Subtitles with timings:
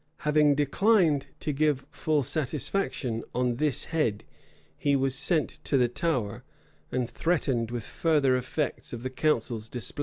[0.21, 4.23] Having declined to give full satisfaction on this head,
[4.75, 6.43] he was sent to the Tower,
[6.91, 9.99] and threatened with further effects of the council's displeasure.